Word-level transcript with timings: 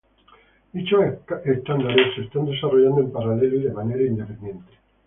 Dichos 0.73 1.05
estándares 1.45 2.15
se 2.15 2.21
están 2.23 2.45
desarrollando 2.47 3.01
en 3.01 3.11
paralelo 3.11 3.57
y 3.57 3.63
de 3.65 3.71
manera 3.71 4.01
independiente. 4.01 4.73